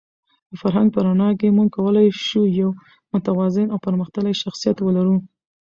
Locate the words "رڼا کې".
1.05-1.55